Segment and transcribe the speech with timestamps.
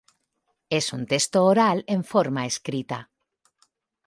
[0.71, 3.11] Es un texto oral en forma escrita.